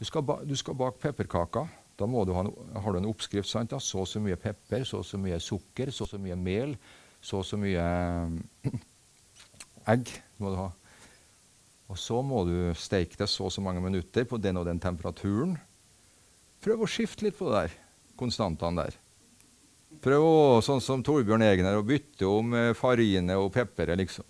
[0.00, 0.04] Du
[0.48, 1.68] du skal bake pepperkaker.
[2.00, 2.44] Da du ha,
[2.80, 3.48] har du en oppskrift.
[3.48, 3.74] Sant?
[3.78, 6.76] Så og så mye pepper, så og så mye sukker, så og så mye mel,
[7.20, 7.84] så og så mye
[9.92, 10.08] egg
[10.40, 10.70] må du ha.
[11.90, 14.80] Og så må du steke det så og så mange minutter på den og den
[14.80, 15.58] temperaturen.
[16.60, 17.78] Prøv å skifte litt på det der,
[18.20, 18.98] konstantene der.
[20.04, 24.26] Prøv å, sånn som Torbjørn Egner, å bytte om eh, farine og pepperet, liksom.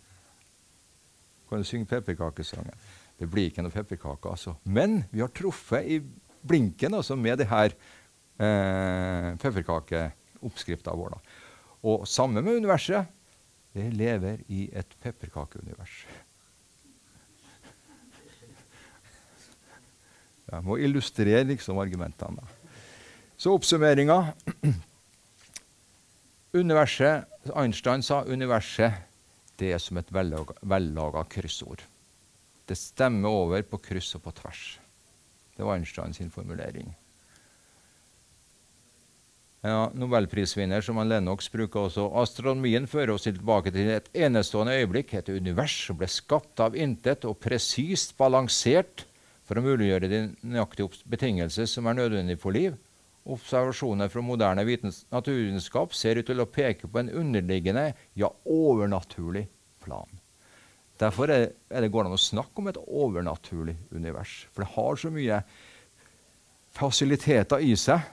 [1.50, 2.74] Kan du synge pepperkakesangen?
[3.18, 4.54] Det blir ikke noe pepperkake, altså.
[4.64, 5.98] Men vi har truffet i
[6.46, 7.74] blinken altså, med det her
[8.40, 11.16] eh, pepperkakeoppskrifta vår.
[11.16, 11.38] Da.
[11.90, 13.16] Og sammen med universet.
[13.70, 16.00] Det lever i et pepperkakeunivers.
[20.50, 22.42] Jeg må illustrere liksom argumentene.
[23.38, 24.18] Så oppsummeringa.
[26.60, 29.06] Universet, Einstein sa universet
[29.60, 31.84] det er som et vellaga kryssord.
[32.66, 34.64] Det stemmer over på kryss og på tvers.
[35.56, 36.88] Det var Einstein sin formulering.
[39.60, 42.06] Ja, Nobelprisvinner som han Lennox bruker også.
[42.16, 47.26] Astronomien fører oss tilbake til et enestående øyeblikk, et univers som ble skapt av intet
[47.28, 49.04] og presist balansert
[49.50, 52.76] for å muliggjøre de nøyaktige betingelser som er nødvendige for liv.
[53.26, 59.48] Observasjoner fra moderne naturvitenskap ser ut til å peke på en underliggende, ja, overnaturlig
[59.82, 60.06] plan.
[61.02, 64.44] Derfor er, det går det an å snakke om et overnaturlig univers.
[64.54, 65.42] For det har så mye
[66.78, 68.06] fasiliteter i seg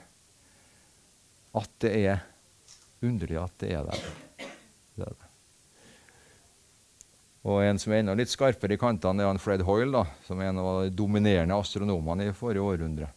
[1.54, 2.26] at det er
[3.06, 4.06] underlig at det er der.
[4.98, 5.27] Det er det.
[7.46, 10.50] Og en som er enda litt skarpere i kantene, er Fred Hoyle, da, som er
[10.50, 13.12] en av de dominerende astronomene i forrige århundre.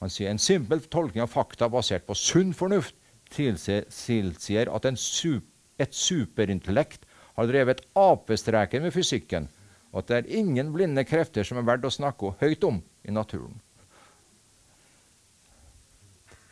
[0.00, 2.94] Han sier en simpel tolkning av fakta basert på sunn fornuft
[3.32, 5.40] tilsier at su
[5.76, 7.04] et superintellekt
[7.36, 9.48] har drevet apestreken med fysikken,
[9.92, 13.12] og at det er ingen blinde krefter som er verdt å snakke høyt om i
[13.12, 13.58] naturen.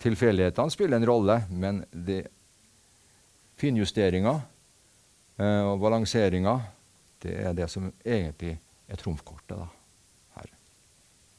[0.05, 1.81] Tilfeldighetene spiller en rolle, men
[3.61, 4.43] finjusteringer
[5.41, 6.67] eh, og balanseringer
[7.25, 8.59] det er det som egentlig
[8.89, 9.69] er trumfkortet da,
[10.37, 10.51] her.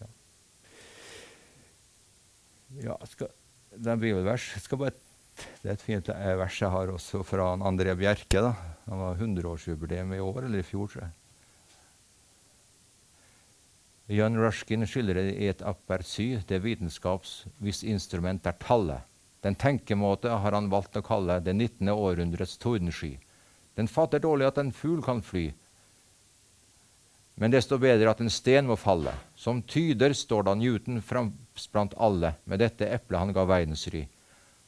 [0.02, 0.08] Ja.
[2.89, 3.34] ja skal,
[3.76, 4.48] det er bibelvers.
[4.74, 4.95] Bare,
[5.62, 8.41] det er et fint vers jeg har også fra André Bjerke.
[8.41, 8.56] da.
[8.88, 11.13] Han var 100-årsjubileum i år, eller i fjor, tror jeg.
[14.08, 19.02] John Rushkin skildrer i et apercy det vitenskaps hvis instrument er tallet.
[19.41, 21.89] Den tenkemåte har han valgt å kalle det 19.
[21.89, 23.15] århundrets tordensky.
[23.78, 25.50] Den fatter dårlig at en fugl kan fly,
[27.36, 29.12] men desto bedre at en sten må falle.
[29.36, 34.06] Som tyder står da Newton fremst blant alle med dette eplet han ga verdensry.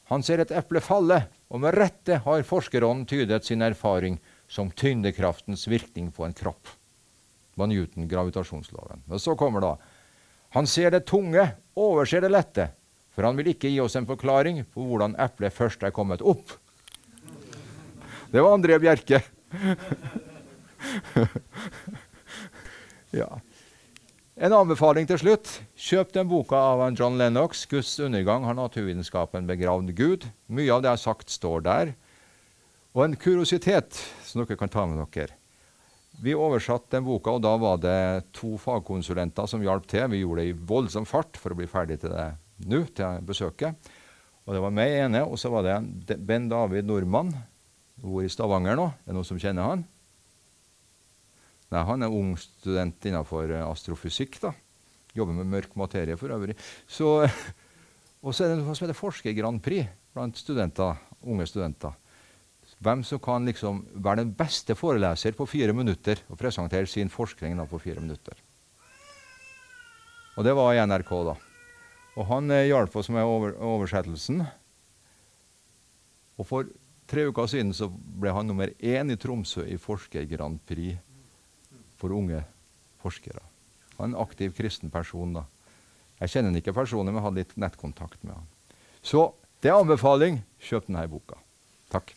[0.08, 1.20] Han ser et eple falle,
[1.52, 6.64] og med rette har forskerånden tydet sin erfaring som tyngdekraftens virkning på en kropp.
[6.64, 9.04] Det var Newton, gravitasjonsloven.
[9.08, 9.76] Og så kommer da
[10.56, 11.42] Han ser det tunge,
[11.76, 12.70] overser det lette,
[13.12, 16.54] for han vil ikke gi oss en forklaring på hvordan eplet først er kommet opp.
[18.32, 19.20] Det var André Bjerke.
[23.16, 23.28] ja.
[24.38, 25.48] En anbefaling til slutt.
[25.74, 27.64] Kjøp den boka av John Lennox.
[27.66, 30.28] 'Guds undergang har naturvitenskapen begravd Gud'.
[30.46, 31.90] Mye av det jeg har sagt, står der.
[32.94, 35.34] Og en kuriositet som dere kan ta med dere.
[36.22, 40.06] Vi oversatte den boka, og da var det to fagkonsulenter som hjalp til.
[40.10, 42.30] Vi gjorde det i voldsom fart for å bli ferdig til det
[42.66, 43.90] nå, til besøket.
[44.46, 47.34] Og det var meg ene, og så var det Ben David Nordmann.
[47.98, 48.90] Bor i Stavanger nå.
[49.02, 49.86] Det Er noen som kjenner han?
[51.68, 54.40] Nei, Han er ung student innenfor eh, astrofysikk.
[54.40, 54.54] da.
[55.16, 56.56] Jobber med mørk materie for øvrig.
[56.86, 57.28] Så,
[58.24, 61.96] og så er det noe som heter Forsker-Grand Prix blant studenter, unge studenter.
[62.78, 67.56] Hvem som kan liksom være den beste foreleser på fire minutter og presentere sin forskning
[67.58, 68.38] da, på fire minutter.
[70.38, 71.34] Og det var i NRK, da.
[72.18, 74.44] Og han eh, hjalp oss med over, oversettelsen.
[76.38, 76.70] Og for
[77.10, 80.98] tre uker siden så ble han nummer én i Tromsø i Forsker-Grand Prix
[81.98, 82.44] for unge
[83.02, 83.42] forskere.
[83.98, 85.34] Han er en aktiv kristen person.
[85.34, 85.44] da.
[86.20, 88.46] Jeg kjenner han ikke personlig, men hadde litt nettkontakt med han.
[89.02, 89.32] Så
[89.62, 90.42] det er anbefaling.
[90.62, 91.38] Kjøp denne boka.
[91.90, 92.14] Takk.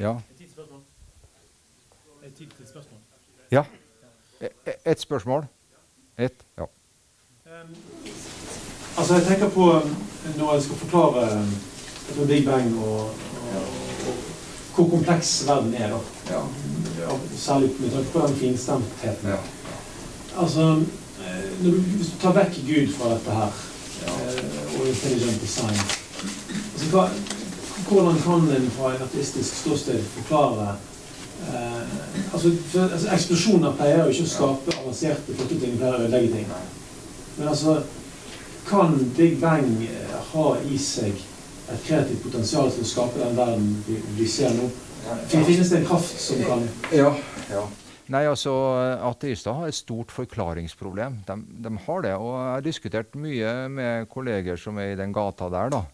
[0.00, 0.16] Ja.
[3.50, 3.64] Ja.
[4.86, 5.44] Et spørsmål.
[6.18, 6.46] Ett.
[6.56, 6.66] Ja.
[9.00, 9.94] Altså, jeg tenker på um,
[10.36, 13.70] når jeg skal forklare um, Big Bang og, og,
[14.08, 14.14] og,
[14.74, 16.34] hvor kompleks verden er, da.
[16.34, 17.16] Ja.
[17.36, 19.28] Særlig med tanke på den finstemtheten.
[19.28, 19.40] Ja.
[20.38, 20.60] Altså,
[21.62, 23.60] når du, hvis du tar vekk Gud fra dette her.
[24.06, 25.76] Eh, og intelligent design
[26.72, 27.02] altså, hva,
[27.88, 30.76] Hvordan kan en fra et ateistisk ståsted forklare
[31.48, 31.82] eh,
[32.32, 36.32] altså, for, altså, Eksplosjoner pleier jo ikke å skape avanserte, flotte ting, pleier å ødelegge
[36.36, 36.48] ting.
[37.36, 37.80] Men altså
[38.70, 41.18] kan Big Bang eh, ha i seg
[41.70, 44.70] et kreativt potensial til å skape den verden vi, vi ser nå?
[45.30, 47.12] Finnes det en kraft som kan Ja.
[47.50, 47.62] ja.
[48.10, 48.52] Nei, altså,
[49.06, 51.20] Ateister har et stort forklaringsproblem.
[51.28, 52.14] De, de, har det.
[52.18, 55.70] Og jeg har diskutert mye med kolleger som er i den gata der.
[55.70, 55.84] da.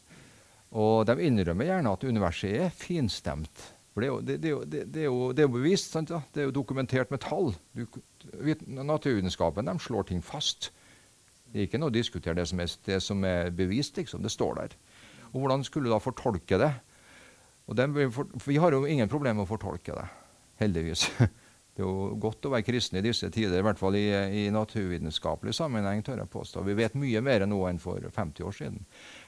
[0.80, 3.66] Og de innrømmer gjerne at universet er finstemt.
[3.92, 5.92] For det er jo, det, det, det, det er jo, er jo bevist.
[5.92, 6.14] Sant?
[6.32, 7.52] Det er jo dokumentert med tall.
[7.76, 7.84] Du,
[8.64, 10.70] naturvitenskapen de slår ting fast.
[11.56, 13.96] Det er ikke noe å diskutere det som er, det som er bevist.
[13.96, 14.20] Liksom.
[14.20, 14.74] Det står der.
[15.30, 16.68] Og hvordan skulle du da fortolke det?
[17.80, 20.04] det for, vi har jo ingen problemer med å fortolke det.
[20.60, 21.08] Heldigvis.
[21.76, 24.44] Det er jo godt å være kristen i disse tider, i hvert fall i, i
[24.48, 26.00] naturvitenskapelig sammenheng.
[26.00, 26.62] tør jeg påstå.
[26.64, 28.78] Vi vet mye mer nå enn for 50 år siden.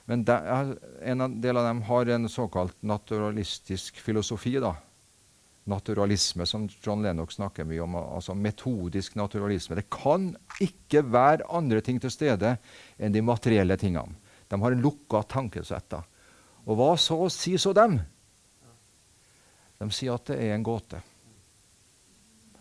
[0.08, 0.36] Men de,
[1.12, 4.54] en del av dem har en såkalt naturalistisk filosofi.
[4.64, 4.72] da,
[5.68, 7.96] naturalisme, som John Lennox snakker mye om.
[7.96, 9.76] altså Metodisk naturalisme.
[9.76, 12.56] Det kan ikke være andre ting til stede
[12.98, 14.16] enn de materielle tingene.
[14.48, 15.98] De har en lukka tankesett.
[16.66, 17.98] Og hva så sier så dem?
[19.78, 21.00] De sier at det er en gåte.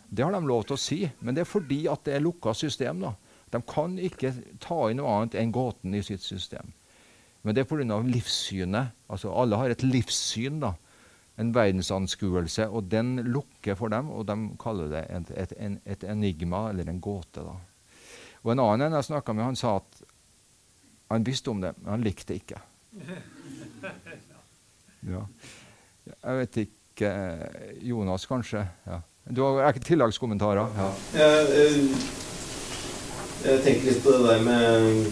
[0.07, 2.53] Det har de lov til å si, men det er fordi at det er lukka
[2.55, 3.01] system.
[3.01, 3.13] da.
[3.51, 6.73] De kan ikke ta inn noe annet enn gåten i sitt system.
[7.41, 8.01] Men det er pga.
[8.03, 8.91] livssynet.
[9.07, 10.59] Altså Alle har et livssyn.
[10.59, 10.75] da
[11.37, 16.05] en verdensanskuelse, og den lukker for dem, og de kaller det et, et, et, et
[16.09, 17.43] enigma, eller en gåte.
[17.45, 17.57] Da.
[18.43, 20.01] Og En annen jeg snakka med, han sa at
[21.11, 22.63] han visste om det, men han likte det ikke.
[25.07, 25.21] Ja.
[26.09, 27.09] Jeg vet ikke
[27.85, 28.63] Jonas, kanskje?
[28.87, 28.97] Ja.
[29.29, 30.73] Du har ikke tilleggskommentarer?
[30.75, 30.87] Ja.
[31.13, 31.85] Jeg, jeg,
[33.45, 35.07] jeg tenker litt på det der med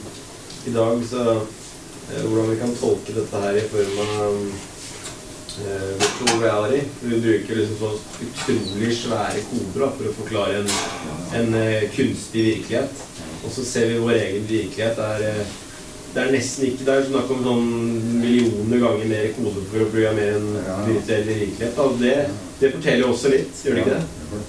[0.65, 4.39] i dag, så eh, hvordan vi kan tolke dette her i form av
[5.63, 7.91] eh, virtual Vi bruker liksom så
[8.25, 10.71] utrolig svære koder da, for å forklare en,
[11.39, 13.05] en uh, kunstig virkelighet.
[13.45, 14.99] Og så ser vi vår egen virkelighet.
[14.99, 15.53] Er, uh,
[16.15, 17.71] det er nesten ikke Det er snakk om sånn
[18.21, 20.51] millioner ganger mer kode for å programmere en
[20.89, 21.79] virtuell virkelighet.
[21.79, 21.87] Da.
[22.01, 22.17] Det,
[22.59, 24.43] det forteller jo også litt, gjør det ikke det?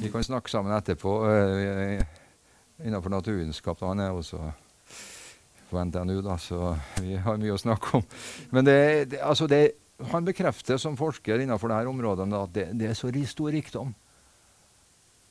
[0.00, 2.02] Vi kan snakke sammen etterpå uh,
[2.84, 3.82] innenfor naturvitenskap.
[3.84, 4.40] Han er også
[5.70, 8.04] på NTNU, da, så vi har mye å snakke om.
[8.50, 8.78] Men det,
[9.14, 9.62] det, altså det,
[10.12, 13.94] han bekrefter som forsker innenfor dette området at det, det, er så stor rikdom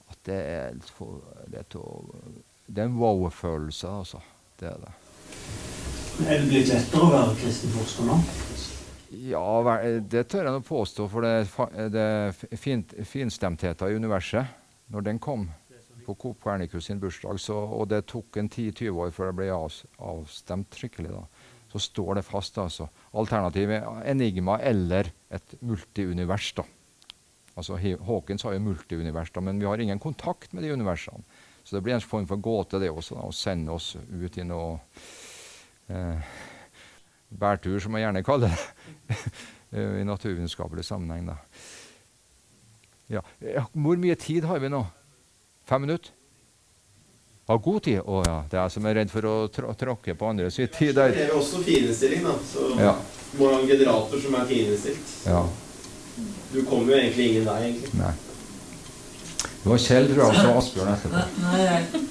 [0.10, 0.80] at det er,
[1.52, 1.80] det er,
[2.66, 4.22] det er en wow-følelse, altså.
[4.60, 4.94] Det er det.
[6.28, 8.18] Er det blitt lettere å være kristen forsker nå?
[9.30, 9.46] Ja,
[10.06, 11.08] det tør jeg å påstå.
[11.10, 14.52] For det, det finstemtheten i universet,
[14.94, 15.48] når den kom
[16.10, 19.78] på Kopernikus sin bursdag, så, og det tok en 10-20 år før det ble av,
[20.12, 21.24] avstemt skikkelig, da,
[21.70, 22.58] så står det fast.
[22.58, 22.90] altså.
[23.20, 26.52] Alternativet enigma eller et multiunivers.
[26.58, 26.66] da.
[27.56, 31.22] Altså, Hawkins har jo multiunivers, da, men vi har ingen kontakt med de universene.
[31.64, 34.46] Så det blir en form for gåte, det også, da, å sende oss ut i
[34.48, 34.80] noe
[35.92, 36.38] eh,
[37.30, 39.20] bærtur, som jeg gjerne kaller det,
[40.02, 41.30] i naturvitenskapelig sammenheng.
[41.30, 41.38] da.
[43.10, 43.22] Ja.
[43.74, 44.82] Hvor mye tid har vi nå?
[45.70, 46.12] Fem minutter?
[47.46, 48.00] Har god tid?
[48.02, 48.38] Å ja.
[48.50, 50.96] Det er jeg som er redd for å tråkke på andre sin tid.
[50.98, 52.34] Det er jo også fininnstilling, da.
[52.46, 52.94] Så ja.
[53.38, 55.12] må ha en generator som er fininnstilt.
[55.30, 55.44] Ja.
[56.50, 57.92] Du kommer jo egentlig ingen vei, egentlig.
[58.02, 58.14] Nei.
[59.60, 61.22] Det var Kjell, tror jeg, og så Asbjørn etterpå.
[61.44, 62.02] Nei, jeg,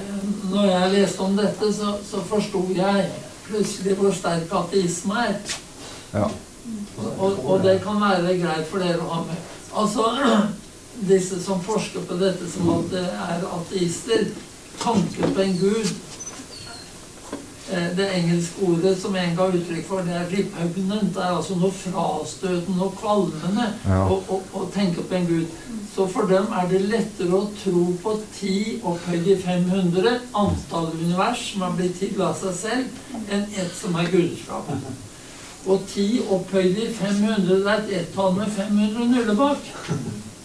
[0.00, 3.06] eh, når jeg leste om dette, så, så forsto jeg
[3.46, 5.38] plutselig hvor sterk ateisme er.
[6.12, 6.28] Ja.
[6.98, 9.48] Og, og, det kan være greit for dere å ha med.
[9.72, 10.10] Altså,
[11.08, 14.28] disse som forsker på dette som at det er ateister,
[14.80, 15.94] tanken på en gud
[17.72, 21.14] Eh, det engelske ordet som en ga uttrykk for, det er 'repugnant'.
[21.14, 24.02] Det er altså noe frastøtende og kvalmende ja.
[24.04, 25.46] å, å, å, tenke på en gud.
[25.94, 31.48] Så for dem er det lettere å tro på 10 opphøyd i 500, antallet univers
[31.52, 34.86] som har blitt til av seg selv, enn ett som er gudskapet.
[35.66, 39.74] Og 10 opphøyd i 500, det er et ett-tall med 500 nuller bak.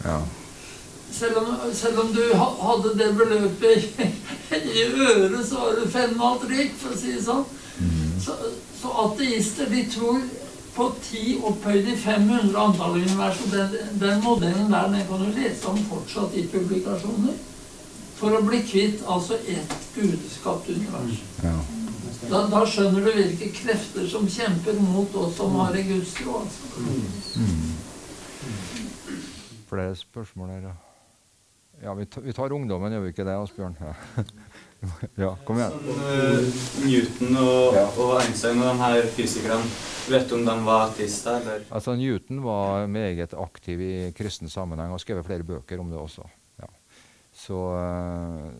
[0.05, 0.21] Ja.
[1.11, 4.01] Selv om, selv om, du hadde det beløpet
[4.51, 7.45] i øret, så var du og rik, for å si det sånn.
[7.79, 8.19] Mm.
[8.21, 8.35] Så,
[8.81, 10.21] så, ateister de tror
[10.75, 13.41] på ti opphøyd i 500 antall univers.
[13.45, 17.35] Og den, den, modellen der den kan du lese om fortsatt i publikasjoner.
[18.19, 21.21] For å bli kvitt altså ett gudeskapt univers.
[21.43, 21.55] Ja.
[22.29, 26.43] Da, da, skjønner du hvilke krefter som kjemper mot oss som har en gudstro.
[26.43, 26.61] Altså.
[27.39, 27.73] Mm.
[29.71, 30.75] Flere spørsmål her, ja.
[31.83, 33.75] Ja, vi, vi tar ungdommen, gjør vi ikke det, Asbjørn?
[33.79, 33.93] Ja.
[35.23, 35.77] ja, kom igjen.
[35.85, 37.85] Sånn, Newton og, ja.
[37.93, 39.69] og, Einstein og de her fysikerne,
[40.11, 41.63] vet du om de var artister, eller?
[41.71, 46.27] Altså, Newton var meget aktiv i kristen sammenheng og skrevet flere bøker om det også.
[46.59, 46.69] Ja.
[47.45, 48.51] Så øh,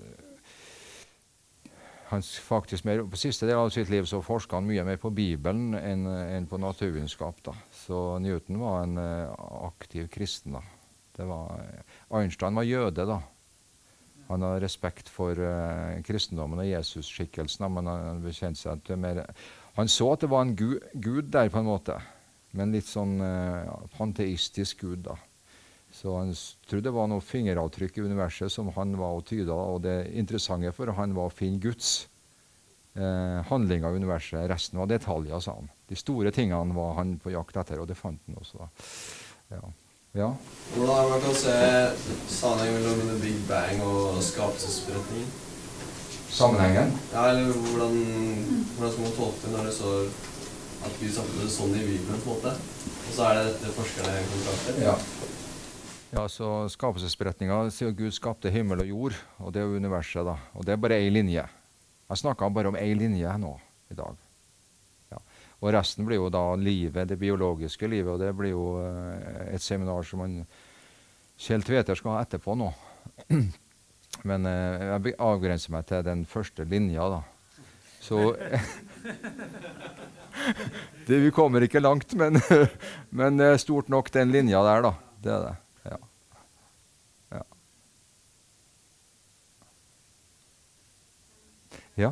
[2.47, 5.75] faktisk mer, På siste del av sitt liv så forska han mye mer på Bibelen
[5.75, 7.51] enn, enn på naturvitenskap.
[7.83, 9.27] Så Newton var en øh,
[9.67, 10.55] aktiv kristen.
[10.55, 10.63] da.
[11.19, 11.59] Det Var,
[12.09, 13.19] Einstein var jøde, da.
[14.29, 17.65] Han har respekt for uh, kristendommen og Jesus-skikkelsen.
[17.73, 19.23] Men han bekjente seg til mer
[19.77, 21.95] Han så at det var en gu, gud der, på en måte.
[22.57, 25.17] Men litt sånn uh, panteistisk gud, da.
[25.91, 26.33] Så han
[26.69, 29.55] trodde det var noe fingeravtrykk i universet som han var og tyda.
[29.55, 32.07] Og det interessante for han var å finne Guds
[32.93, 34.45] eh, handling av universet.
[34.51, 35.69] Resten var detaljer, sa han.
[35.89, 38.61] De store tingene var han på jakt etter, og det fant han også.
[38.61, 38.69] da.
[39.57, 39.71] Ja.
[40.17, 40.31] Ja.
[40.73, 41.53] Hvordan er man kan se
[42.33, 45.29] sammenhengen mellom The Big Bang og skapelsesberetningen?
[46.29, 46.93] Sammenhengen?
[47.13, 47.95] Ja, eller hvordan,
[48.77, 49.97] hvordan skal man tolke det når det står
[50.85, 52.53] at Gud satte det sånn i Bibelen, på en måte?
[52.55, 54.81] Og så er det dette forskerne kontrakter?
[54.85, 54.95] Ja.
[56.09, 60.25] Ja, så Skapelsesberetninga sier at Gud skapte himmel og jord, og det er universet.
[60.25, 60.39] da.
[60.57, 61.45] Og det er bare én linje.
[62.09, 63.53] Jeg snakka bare om én linje nå
[63.91, 64.17] i dag.
[65.59, 68.85] Og resten blir jo da livet, det biologiske livet, og det blir jo uh,
[69.51, 70.45] et seminar som han
[71.39, 72.69] Kjell Tveter skal ha etterpå nå.
[74.29, 77.21] Men uh, jeg avgrenser meg til den første linja, da.
[77.99, 78.17] Så
[81.07, 82.39] det, Vi kommer ikke langt, men,
[83.19, 84.93] men er stort nok den linja der, da.
[85.19, 85.55] Det er det.
[85.91, 85.99] Ja.
[87.35, 87.43] Ja.
[92.07, 92.11] ja.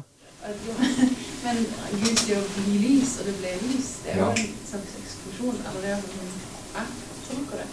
[1.47, 1.61] Men
[2.01, 3.91] Gud sier å bli lys, og det ble lys.
[4.03, 5.59] Det er jo en slags eksplosjon.
[5.69, 6.33] Eller det er sånn
[6.73, 6.87] Jeg
[7.27, 7.67] tolker det.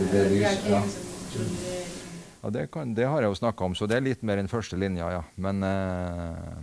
[0.00, 0.80] det ble lys, ja.
[2.42, 4.50] Ja, det, kan, det, har jeg jo snakka om, så det er litt mer enn
[4.52, 5.22] første linja, ja.
[5.40, 6.58] Men eh,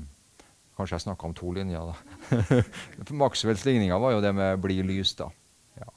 [0.78, 2.62] kanskje jeg snakka om to linjer, da.
[3.24, 5.32] Maxwells ligninger var jo det med 'bli lys', da.
[5.82, 5.90] Ja.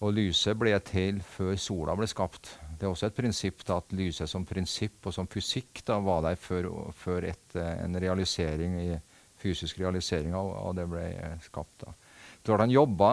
[0.00, 2.56] Og lyset ble til før sola ble skapt.
[2.80, 6.22] Det er også et prinsipp da, at lyset som prinsipp og som fysikk da, var
[6.24, 8.94] der før, før et, eh, en realisering i,
[9.40, 11.04] fysisk realisering av, av det ble
[11.44, 11.84] skapt.
[11.84, 11.94] da.
[12.44, 13.10] Klart han jobba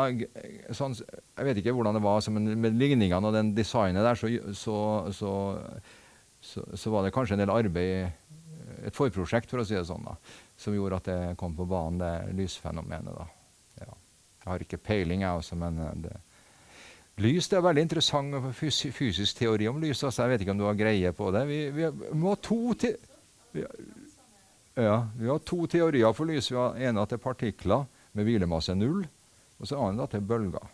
[0.76, 4.32] sånn, Jeg vet ikke hvordan det var, men med ligningene og den designet der, så,
[4.56, 4.78] så,
[5.12, 10.06] så, så, var det kanskje en del arbeid et forprosjekt, for å si det sånn,
[10.06, 10.16] da,
[10.60, 13.12] som gjorde at det kom på banen, det lysfenomenet.
[13.18, 13.28] da.
[13.82, 13.98] Ja.
[14.44, 16.16] Jeg har ikke peiling, jeg også, men eh, det,
[17.18, 20.04] Lys det er veldig interessant fys fysisk teori om lys.
[20.06, 21.48] altså Jeg vet ikke om du har greie på det.
[21.50, 22.94] Vi, vi, vi må ha to te
[23.56, 23.64] vi,
[24.78, 26.52] ja, vi har to teorier for lys.
[26.52, 29.08] Vi har En at det er partikler med hvilemasse null,
[29.58, 30.70] og så annen at det er bølger.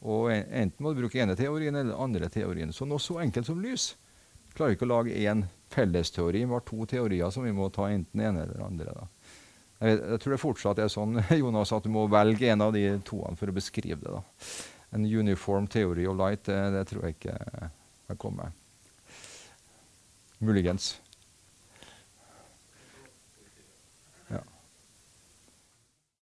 [0.00, 2.72] Og Enten må du bruke ene teorien eller andre teorien.
[2.72, 3.92] Så noe så enkelt som lys
[4.56, 6.40] klarer ikke å lage én fellesteori.
[6.40, 8.96] Vi har to teorier som vi må ta enten ene eller andre.
[8.96, 9.08] da.
[9.84, 12.86] Jeg, jeg tror det fortsatt er sånn Jonas, at du må velge en av de
[13.04, 14.16] toene for å beskrive det.
[14.16, 14.24] da
[14.92, 17.36] en uniform theory of light, det, det tror jeg ikke
[18.08, 18.50] jeg kommer.
[20.40, 20.94] Muligens.